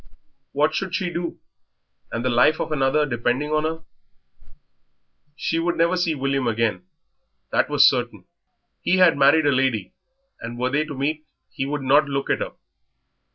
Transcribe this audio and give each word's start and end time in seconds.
What 0.51 0.73
should 0.73 0.95
she 0.95 1.11
do, 1.11 1.37
and 2.11 2.25
the 2.25 2.29
life 2.31 2.59
of 2.59 2.71
another 2.71 3.05
depending 3.05 3.51
on 3.51 3.65
her? 3.65 3.83
She 5.35 5.59
would 5.59 5.77
never 5.77 5.95
see 5.95 6.15
William 6.15 6.47
again 6.47 6.87
that 7.51 7.69
was 7.69 7.87
certain. 7.87 8.25
He 8.81 8.97
had 8.97 9.15
married 9.15 9.45
a 9.45 9.51
lady, 9.51 9.93
and, 10.39 10.57
were 10.57 10.71
they 10.71 10.85
to 10.85 10.97
meet, 10.97 11.27
he 11.51 11.67
would 11.67 11.83
not 11.83 12.09
look 12.09 12.31
at 12.31 12.39
her. 12.41 12.53